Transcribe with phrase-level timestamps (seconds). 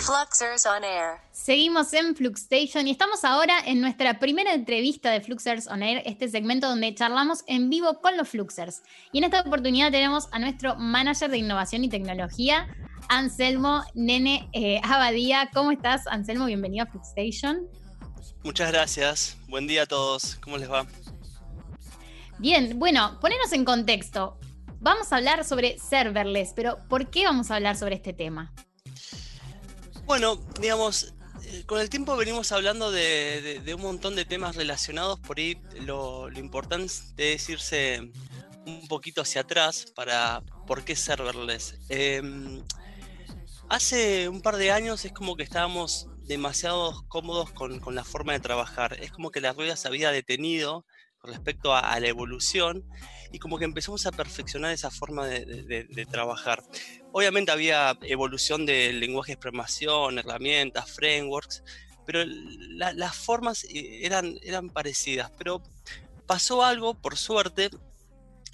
[0.00, 1.18] Fluxers on Air.
[1.32, 6.28] Seguimos en Fluxstation y estamos ahora en nuestra primera entrevista de Fluxers on Air, este
[6.28, 8.82] segmento donde charlamos en vivo con los Fluxers.
[9.12, 12.68] Y en esta oportunidad tenemos a nuestro manager de innovación y tecnología,
[13.08, 15.50] Anselmo Nene eh, Abadía.
[15.52, 16.46] ¿Cómo estás, Anselmo?
[16.46, 17.66] Bienvenido a Fluxstation.
[18.44, 19.36] Muchas gracias.
[19.48, 20.36] Buen día a todos.
[20.36, 20.86] ¿Cómo les va?
[22.38, 24.38] Bien, bueno, ponernos en contexto.
[24.80, 28.54] Vamos a hablar sobre serverless, pero ¿por qué vamos a hablar sobre este tema?
[30.08, 31.12] Bueno, digamos,
[31.44, 36.32] eh, con el tiempo venimos hablando de, un montón de temas relacionados, por ahí lo,
[36.32, 38.10] importante es irse
[38.64, 41.74] un poquito hacia atrás para por qué serverless.
[41.90, 42.64] Em,
[43.68, 48.40] hace un par de años es como que estábamos demasiado cómodos con, la forma de
[48.40, 50.97] trabajar, es como que la rueda se había detenido con
[51.28, 52.84] respecto a, la evolución
[53.30, 56.62] y como que empezamos a perfeccionar esa forma de, trabajar.
[57.12, 61.62] Obviamente había evolución del lenguaje de programación, herramientas, frameworks,
[62.06, 65.30] pero las formas eh, eran, eran parecidas.
[65.36, 65.62] Pero
[66.26, 67.70] pasó algo, por suerte,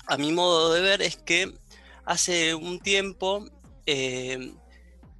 [0.06, 1.54] a mi modo de ver, es que
[2.04, 3.44] hace un tiempo
[3.86, 4.52] eh,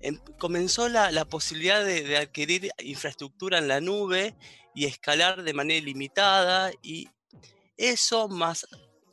[0.01, 4.35] em, comenzó la, posibilidad de, adquirir infraestructura en la nube
[4.75, 7.09] y escalar de manera ilimitada y
[7.77, 8.67] eso más,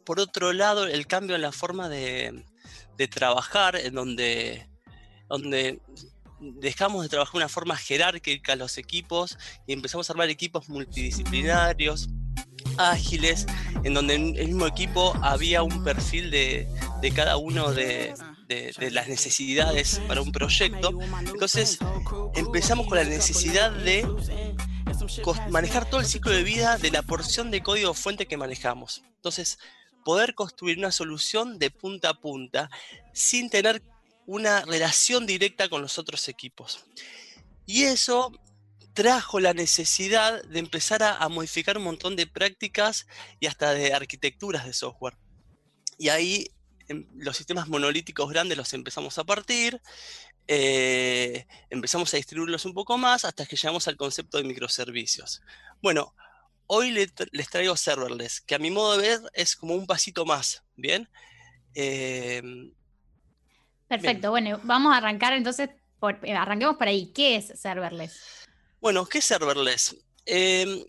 [0.05, 2.43] por otro lado, el cambio en la forma de,
[3.09, 4.69] trabajar, en donde,
[5.27, 5.81] donde
[6.39, 12.09] dejamos de trabajar de una forma jerárquica los equipos y empezamos a armar equipos multidisciplinarios,
[12.77, 13.47] ágiles,
[13.83, 16.67] en donde en el mismo equipo había un perfil de,
[17.15, 18.13] cada uno de,
[18.47, 20.91] de, las necesidades para un proyecto.
[21.25, 21.79] Entonces
[22.35, 24.05] empezamos con la necesidad de
[25.49, 29.03] manejar todo el ciclo de vida de la porción de código fuente que manejamos.
[29.15, 29.59] Entonces,
[30.03, 32.69] poder construir una solución de punta a punta
[33.13, 33.83] sin tener
[34.25, 36.85] una relación directa con los otros equipos.
[37.65, 38.31] Y eso
[38.93, 43.07] trajo la necesidad de empezar a, modificar un montón de prácticas
[43.39, 45.17] y hasta de arquitecturas de software.
[45.97, 46.51] Y ahí
[47.15, 49.81] los sistemas monolíticos grandes los empezamos a partir,
[50.47, 55.41] eh, empezamos a distribuirlos un poco más hasta que llegamos al concepto de microservicios.
[55.81, 56.13] Bueno,
[56.67, 60.63] hoy les traigo serverless, que a mi modo de ver es como un pasito más,
[60.75, 61.09] ¿bien?
[61.73, 62.71] Em,
[63.87, 65.69] Perfecto, bueno, vamos a arrancar entonces,
[65.99, 67.11] por, eh, arranquemos por ahí.
[67.13, 68.21] ¿Qué es serverless?
[68.79, 69.97] Bueno, ¿qué es serverless?
[70.25, 70.83] Em,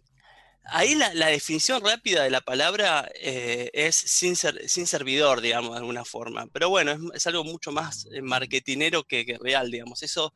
[0.65, 6.05] Ahí la, definición rápida de la palabra eh, es sin, sin, servidor, digamos, de alguna
[6.05, 6.47] forma.
[6.53, 10.03] Pero bueno, es, algo mucho más eh, marketinero que, real, digamos.
[10.05, 10.33] Eso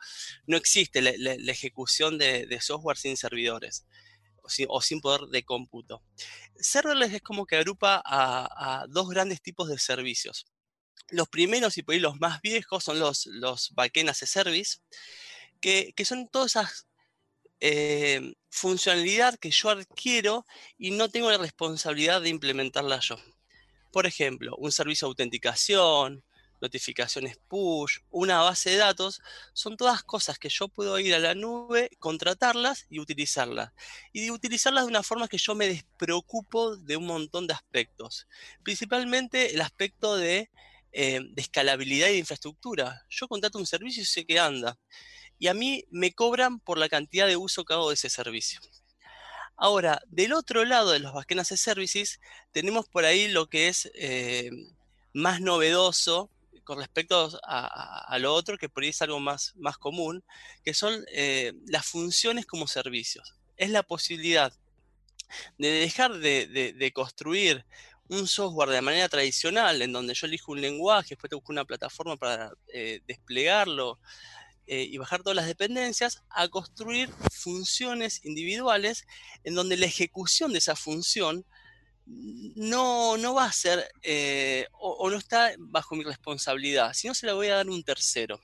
[0.47, 3.87] no existe, la, ejecución de, software sin servidores
[4.69, 6.03] o sin, poder de cómputo.
[6.57, 10.47] Serverless es como que agrupa a, dos grandes tipos de servicios.
[11.09, 14.79] Los primeros y por ahí los más viejos son los, los backend as a service,
[15.61, 16.87] que, que son todas esas
[17.61, 20.45] eh, funcionalidad que yo adquiero
[20.79, 23.17] y no tengo la responsabilidad de implementarla yo.
[23.93, 26.23] Por ejemplo, un servicio de autenticación,
[26.61, 29.21] notificaciones push, una base de datos,
[29.53, 33.73] son todas cosas que yo puedo ir a la nube, contratarlas y utilizarlas.
[34.13, 38.27] Y utilizarlas de una forma que yo me despreocupo de un montón de aspectos.
[38.63, 40.51] Principalmente el aspecto de,
[40.93, 43.03] eh, de escalabilidad y de infraestructura.
[43.09, 44.79] Yo contrato un servicio y sé que anda
[45.39, 48.61] y a mí me cobran por la cantidad de uso que hago de ese servicio.
[49.57, 52.21] Ahora, del otro lado de los backend as services,
[52.53, 54.51] tenemos por ahí lo que es eh,
[55.15, 56.31] más novedoso
[56.63, 60.25] con respecto a, lo otro, que por ahí es algo más, más común,
[60.65, 63.37] que son eh, las funciones como servicios.
[63.57, 64.53] Es la posibilidad
[65.59, 67.65] de dejar de, construir
[68.09, 71.65] un software de manera tradicional, en donde yo elijo un lenguaje, después te busco una
[71.65, 74.01] plataforma para eh, desplegarlo,
[74.67, 79.07] eh, y bajar todas las dependencias a construir funciones individuales
[79.45, 81.47] en donde la ejecución de esa función
[82.07, 87.35] no, no va a ser eh, o, no está bajo mi responsabilidad, sino se la
[87.35, 88.41] voy a dar un tercero.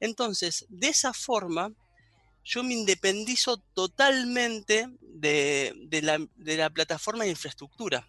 [0.00, 1.72] Entonces, de esa forma,
[2.44, 8.08] yo me independizo totalmente de, la, de la plataforma de infraestructura.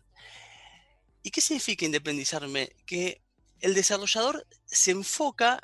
[1.23, 2.69] ¿Y qué significa independizarme?
[2.85, 3.21] Que
[3.59, 5.61] el desarrollador se enfoca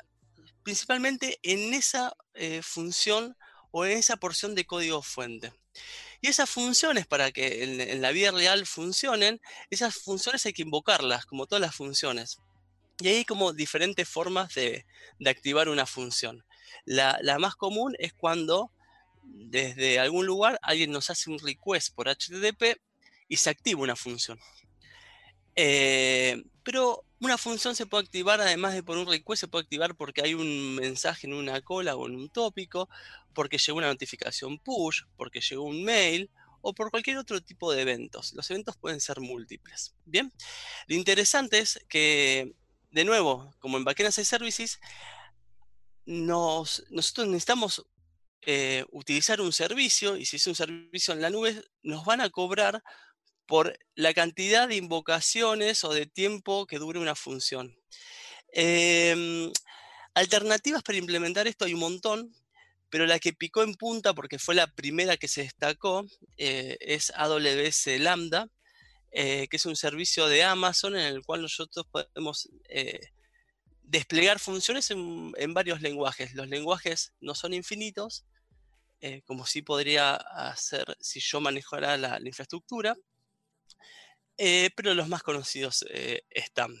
[0.66, 3.36] principalmente en esa eh, función
[3.70, 5.52] o en esa porción de código fuente.
[6.20, 9.40] Y esas funciones, para que en, la vida real funcionen,
[9.70, 12.38] esas funciones hay que invocarlas, como todas las funciones.
[12.98, 14.84] Y hay como diferentes formas de,
[15.24, 16.44] activar una función.
[16.84, 18.72] La, más común es cuando
[19.22, 22.80] desde algún lugar alguien nos hace un request por HTTP
[23.28, 24.40] y se activa una función.
[25.56, 29.96] Eh, pero una función se puede activar además de por un request, se puede activar
[29.96, 32.88] porque hay un mensaje en una cola o en un tópico,
[33.32, 36.30] porque llegó una notificación push, porque llegó un mail
[36.60, 38.32] o por cualquier otro tipo de eventos.
[38.34, 39.94] Los eventos pueden ser múltiples.
[40.04, 40.32] Bien,
[40.88, 42.54] lo interesante es que,
[42.90, 44.80] de nuevo, como en Backend as Services,
[46.04, 47.86] nosotros necesitamos
[48.42, 52.30] eh, utilizar un servicio y si es un servicio en la nube, nos van a
[52.30, 52.82] cobrar
[53.46, 57.76] por la cantidad de invocaciones o de tiempo que dure una función.
[58.52, 59.52] Em,
[60.14, 62.34] alternativas para implementar esto hay un montón,
[62.90, 66.06] pero la que picó en punta, porque fue la primera que se destacó,
[66.36, 68.48] eh, es AWS Lambda,
[69.12, 73.10] eh, que es un servicio de Amazon en el cual nosotros podemos eh,
[73.82, 76.34] desplegar funciones en, varios lenguajes.
[76.34, 78.24] Los lenguajes no son infinitos,
[79.24, 82.96] como sí podría hacer si yo manejara la infraestructura,
[84.36, 86.74] eh, pero los más conocidos eh, están.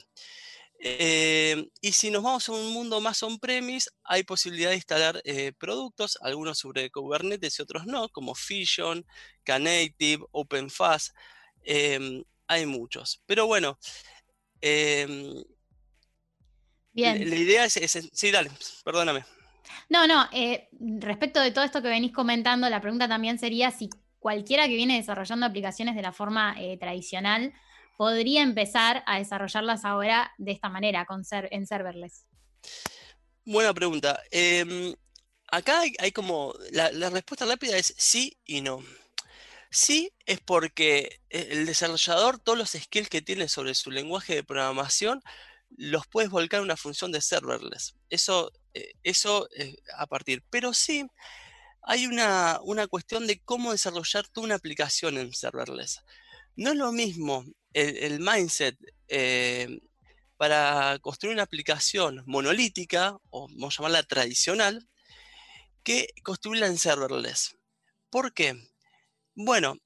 [0.78, 5.22] Eh, y si nos vamos a un mundo más on-premise, hay posibilidad de instalar
[5.58, 9.06] productos, algunos sobre Kubernetes y otros no, como Fission,
[9.44, 11.14] Knative, OpenFast.
[11.62, 13.22] Em, hay muchos.
[13.26, 13.78] Pero bueno,
[14.60, 15.42] em,
[16.92, 17.28] Bien.
[17.28, 18.50] La, idea es, es, Sí, dale,
[18.84, 19.24] perdóname.
[19.90, 20.28] No, no,
[20.98, 23.90] respecto de todo esto que venís comentando, la pregunta también sería si
[24.26, 27.54] cualquiera que viene desarrollando aplicaciones de la forma eh, tradicional
[27.96, 32.26] podría empezar a desarrollarlas ahora de esta manera, con ser, en serverless?
[33.44, 34.20] Buena pregunta.
[34.32, 34.92] Em,
[35.46, 38.82] acá hay, como, la, respuesta rápida es sí y no.
[39.70, 44.42] Sí es porque eh, el desarrollador, todos los skills que tiene sobre su lenguaje de
[44.42, 45.22] programación,
[45.76, 47.94] los puedes volcar en una función de serverless.
[48.10, 49.48] Eso, eh, eso
[49.96, 50.42] a partir.
[50.50, 51.06] Pero sí,
[51.86, 52.60] hay una,
[52.90, 56.02] cuestión de cómo desarrollar una aplicación en serverless.
[56.56, 59.80] No es lo mismo el, mindset eh,
[60.36, 64.88] para construir una aplicación monolítica, o vamos a llamarla tradicional,
[65.84, 67.56] que construirla en serverless.
[68.10, 68.56] ¿Por qué?
[69.36, 69.76] Bueno,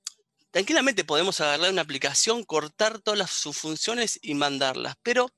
[0.50, 5.34] tranquilamente podemos agarrar una aplicación, cortar todas sus funciones y mandarlas, pero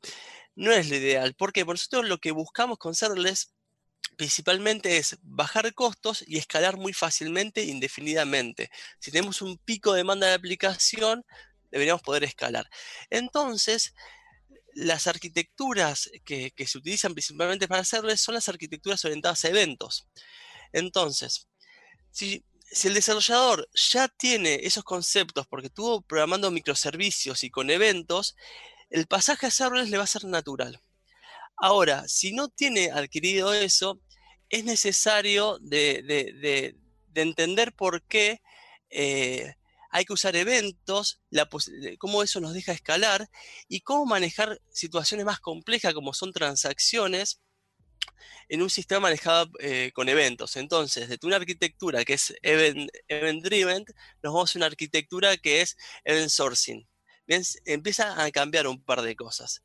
[0.54, 1.34] no es lo ideal.
[1.34, 1.64] ¿Por qué?
[1.66, 3.52] Porque nosotros lo que buscamos con serverless
[4.16, 8.70] principalmente es bajar costos y escalar muy fácilmente indefinidamente.
[8.98, 11.24] Si tenemos un pico de demanda de aplicación,
[11.70, 12.68] deberíamos poder escalar.
[13.10, 13.94] Entonces,
[14.74, 20.06] las arquitecturas que, se utilizan principalmente para hacerlo son las arquitecturas orientadas a eventos.
[20.72, 21.48] Entonces,
[22.10, 22.44] si,
[22.84, 28.34] el desarrollador ya tiene esos conceptos porque estuvo programando microservicios y con eventos,
[28.88, 30.80] el pasaje a serverless le va a ser natural.
[31.62, 34.00] Ahora, si no tiene adquirido eso,
[34.50, 36.74] es necesario de,
[37.14, 38.40] entender por qué
[38.90, 39.54] eh,
[39.92, 41.20] hay que usar eventos,
[42.00, 43.30] cómo eso nos deja escalar
[43.68, 47.40] y cómo manejar situaciones más complejas como son transacciones
[48.48, 50.56] en un sistema manejado eh, con eventos.
[50.56, 52.90] Entonces, desde una arquitectura que es event,
[53.40, 53.84] driven,
[54.20, 56.88] nos vamos a una arquitectura que es event sourcing.
[57.66, 59.62] empieza a cambiar un par de cosas.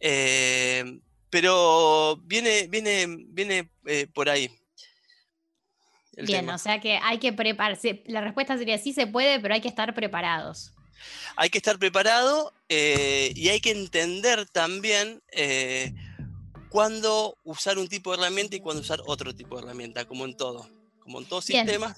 [0.00, 1.00] Eh,
[1.34, 4.48] pero viene, viene, viene eh, por ahí.
[6.16, 8.04] Bien, o sea que hay que prepararse.
[8.06, 10.70] La respuesta sería sí se puede, pero hay que estar preparados.
[11.34, 15.92] Hay que estar preparado eh, y hay que entender también eh,
[16.68, 20.36] cuándo usar un tipo de herramienta y cuándo usar otro tipo de herramienta, como en
[20.36, 20.70] todo,
[21.00, 21.96] como en todo sistema.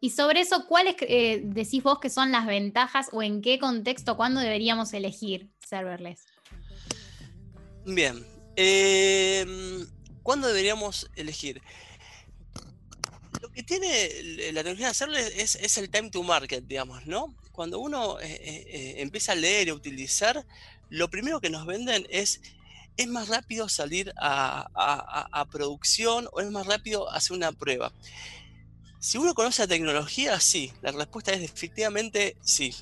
[0.00, 0.94] Y sobre eso, ¿cuáles
[1.42, 6.24] decís vos que son las ventajas o en qué contexto, cuándo deberíamos elegir serverless?
[7.84, 8.26] Bien.
[8.56, 9.86] Em,
[10.22, 11.62] ¿Cuándo deberíamos elegir?
[13.40, 17.34] Lo que tiene la tecnología de hacerle es, el time to market, digamos, ¿no?
[17.52, 20.46] Cuando uno eh, eh, eh, empieza a leer y a utilizar,
[20.88, 22.40] lo primero que nos venden es
[22.96, 27.92] es más rápido salir a, producción o es más rápido hacer una prueba.
[28.98, 30.72] Si uno conoce la tecnología, sí.
[30.82, 32.74] La respuesta es definitivamente sí.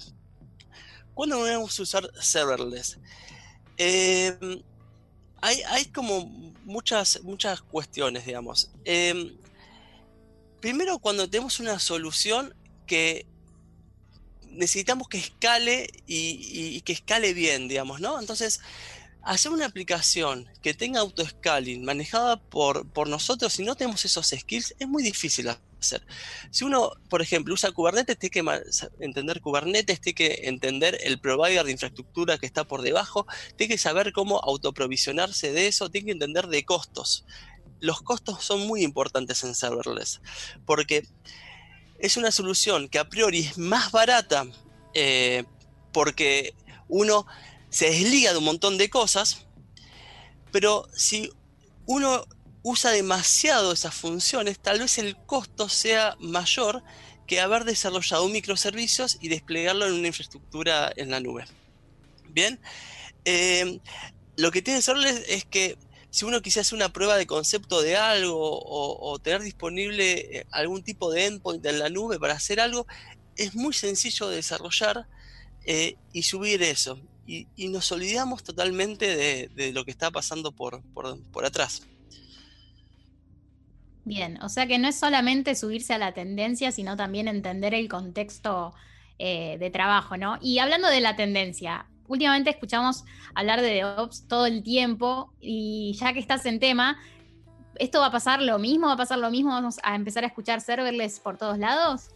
[1.15, 2.99] ¿Cuándo debemos usar serverless?
[3.77, 4.37] Eh,
[5.41, 6.27] hay, como
[6.65, 8.71] muchas, muchas cuestiones, digamos.
[8.85, 9.37] Em,
[10.61, 12.55] primero, cuando tenemos una solución
[12.87, 13.27] que
[14.51, 18.21] necesitamos que escale y, que escale bien, digamos, ¿no?
[18.21, 18.61] Entonces,
[19.29, 24.75] hacer una aplicación que tenga auto-scaling manejada por, por nosotros, si no tenemos esos skills,
[24.79, 26.03] es muy difícil hacer.
[26.51, 28.63] Si uno, por ejemplo, usa Kubernetes, tiene que
[29.01, 33.79] entender Kubernetes, tiene que entender el provider de infraestructura que está por debajo, tiene que
[33.79, 37.27] saber cómo autoprovisionarse de eso, tiene que entender de costos.
[37.81, 40.23] Los costos son muy importantes en serverless,
[40.65, 41.07] porque
[41.99, 44.47] es una solución que a priori es más barata,
[44.95, 45.45] eh,
[45.93, 46.55] porque
[46.89, 47.27] uno
[47.71, 49.47] se desliga de un montón de cosas,
[50.53, 51.31] pero si
[51.87, 52.25] uno
[52.63, 56.83] usa demasiado esas funciones, tal vez el costo sea mayor
[57.27, 61.45] que haber desarrollado un microservicios y desplegarlo en una infraestructura en la nube.
[62.31, 62.59] Bien,
[63.25, 63.81] eh,
[64.37, 65.77] lo que tiene serverless es que
[66.11, 70.83] si uno quisiera hacer una prueba de concepto de algo o, tener disponible eh, algún
[70.83, 72.87] tipo de endpoint en la nube para hacer algo,
[73.37, 75.07] es muy sencillo de desarrollar
[75.65, 76.99] eh, y subir eso.
[77.31, 81.83] Y, nos olvidamos totalmente de, lo que está pasando por, por, atrás.
[84.07, 87.87] Bien, o sea que no es solamente subirse a la tendencia, sino también entender el
[87.87, 88.73] contexto
[89.19, 90.39] eh, de trabajo, ¿no?
[90.41, 93.05] Y hablando de la tendencia, últimamente escuchamos
[93.35, 96.99] hablar de DevOps todo el tiempo y ya que estás en tema,
[97.75, 98.87] ¿esto va a pasar lo mismo?
[98.87, 99.51] ¿Va a pasar lo mismo?
[99.51, 102.09] ¿Vamos a empezar a escuchar serverless por todos lados?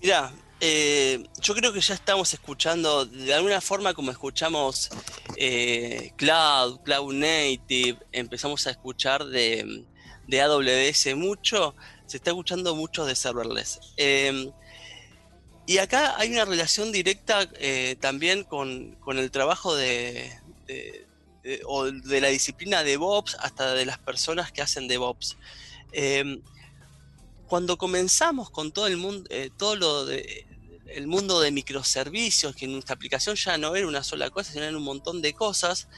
[0.00, 0.32] Mira,
[0.64, 4.90] eh, yo creo que ya estamos escuchando de alguna forma como escuchamos
[5.36, 9.84] eh, Cloud, Cloud Native, empezamos a escuchar de,
[10.32, 11.74] AWS mucho,
[12.06, 13.80] se está escuchando mucho de serverless.
[13.96, 14.52] Eh,
[15.66, 20.32] y acá hay una relación directa eh, también con, el trabajo de,
[21.66, 25.36] o de la disciplina de DevOps hasta de las personas que hacen DevOps.
[25.90, 26.40] Em,
[27.48, 29.28] cuando comenzamos con todo el mundo,
[29.58, 30.46] todo lo de,
[30.94, 34.76] el mundo de microservicios, que nuestra aplicación ya no era una sola cosa, sino era
[34.76, 35.88] un montón de cosas,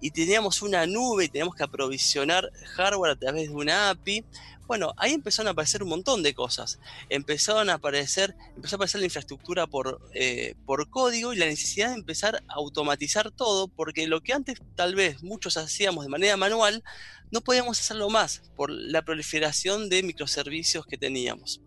[0.00, 4.24] y teníamos una nube y teníamos que aprovisionar hardware a través de una API,
[4.68, 6.78] bueno, ahí empezaron a aparecer un montón de cosas.
[7.08, 11.88] Empezaron a aparecer, empezó a aparecer la infraestructura por, eh, por código y la necesidad
[11.88, 16.36] de empezar a automatizar todo, porque lo que antes tal vez muchos hacíamos de manera
[16.36, 16.84] manual,
[17.30, 21.62] no podíamos hacerlo más por la proliferación de microservicios que teníamos.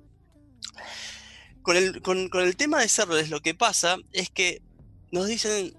[1.62, 4.62] Con el, tema de serverless lo que pasa es que
[5.12, 5.78] nos dicen,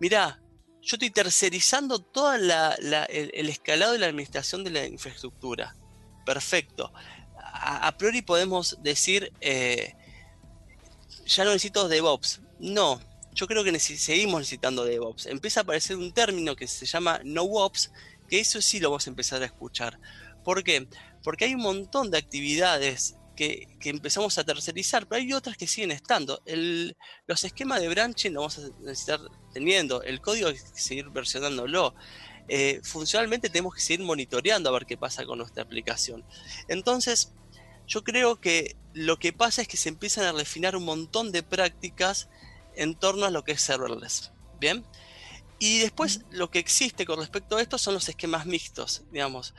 [0.00, 0.40] mirá,
[0.80, 2.50] yo estoy tercerizando todo el,
[3.10, 5.74] el, escalado y la administración de la infraestructura
[6.28, 6.92] perfecto.
[7.36, 9.94] A, priori podemos decir, eh,
[11.24, 12.42] ya no necesito DevOps.
[12.58, 13.00] No,
[13.32, 15.24] yo creo que seguimos necesitando DevOps.
[15.24, 17.92] Empieza a aparecer un término que se llama NoOps,
[18.28, 19.98] que eso sí lo vamos a empezar a escuchar.
[20.44, 20.86] ¿Por qué?
[21.22, 25.92] Porque hay un montón de actividades que, empezamos a tercerizar, pero hay otras que siguen
[25.92, 26.42] estando.
[27.26, 29.20] los esquemas de branching lo vamos a necesitar
[29.52, 31.94] teniendo, el código hay que seguir versionándolo.
[32.48, 36.24] Eh, funcionalmente tenemos que seguir monitoreando a ver qué pasa con nuestra aplicación.
[36.66, 37.32] Entonces,
[37.86, 41.44] yo creo que lo que pasa es que se empiezan a refinar un montón de
[41.44, 42.28] prácticas
[42.74, 44.32] en torno a lo que es serverless.
[44.58, 44.84] Bien.
[45.60, 49.54] Y después lo que existe con respecto a esto son los esquemas mixtos, digamos.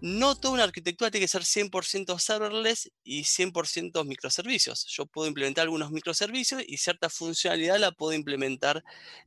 [0.00, 4.86] No toda una arquitectura tiene que ser 100% serverless y 100% microservicios.
[4.86, 8.82] Yo puedo implementar algunos microservicios y cierta funcionalidad la puedo implementar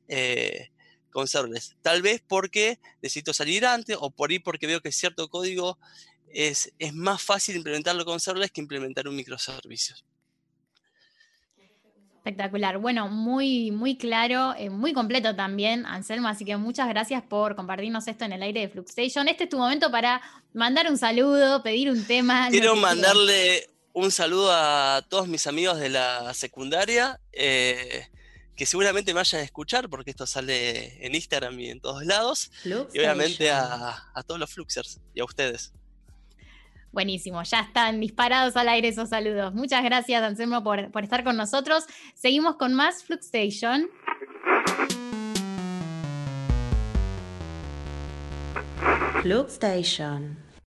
[0.07, 0.71] eh,
[1.11, 1.75] con serverless.
[1.81, 5.77] Tal vez porque necesito salir antes o por ahí porque veo que cierto código
[6.27, 9.95] es, es más fácil implementarlo con serverless que implementar un microservicio.
[12.23, 12.77] Espectacular.
[12.77, 16.29] Bueno, muy, muy claro, eh, muy completo también, Anselmo.
[16.29, 19.27] Así que muchas gracias por compartirnos esto en el aire de Fluxstation.
[19.27, 20.21] Este es tu momento para
[20.53, 22.47] mandar un saludo, pedir un tema.
[22.49, 27.19] Quiero mandarle un saludo a todos mis amigos de la secundaria.
[27.33, 28.07] Eh,
[28.55, 32.51] que seguramente me vayan a escuchar porque esto sale en Instagram y en todos lados.
[32.63, 35.73] y obviamente a, todos los Fluxers y a ustedes.
[36.93, 39.55] Buenísimo, ya están disparados al aire esos saludos.
[39.55, 41.85] Muchas gracias, Anselmo, por, por estar con nosotros.
[42.13, 43.89] Seguimos con más Fluxstation.
[49.23, 50.42] Fluxstation.